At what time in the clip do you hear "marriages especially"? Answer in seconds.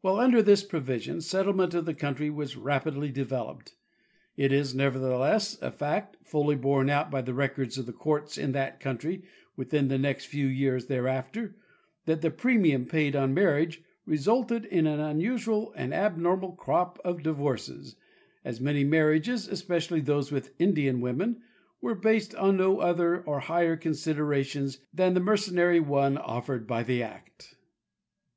18.82-20.00